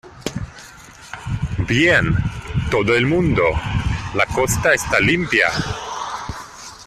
¡Bien, 1.69 2.15
todo 2.71 2.95
el 2.95 3.05
mundo, 3.05 3.43
la 4.15 4.25
costa 4.25 4.73
está 4.73 4.99
limpia! 4.99 5.47